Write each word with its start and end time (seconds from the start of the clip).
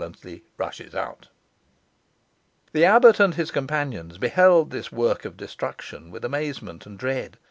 The 0.01 1.21
abbot 2.85 3.19
and 3.19 3.35
his 3.35 3.51
companions 3.51 4.17
beheld 4.17 4.71
this 4.71 4.91
work 4.91 5.25
of 5.25 5.37
destruction 5.37 6.09
with 6.09 6.25
amazement 6.25 6.87
and 6.87 6.97
dread. 6.97 7.37